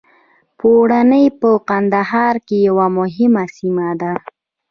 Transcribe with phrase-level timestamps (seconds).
[0.59, 4.13] چوڼۍ په کندهار کي یوه مهمه سیمه ده.